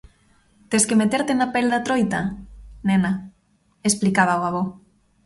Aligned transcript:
_Tes 0.69 0.83
que 0.87 0.99
meterte 1.01 1.33
na 1.35 1.47
pel 1.53 1.67
da 1.73 1.83
troita, 1.87 2.21
nena 2.87 3.11
_explicaba 3.89 4.39
o 4.41 4.45
avó_. 4.49 4.63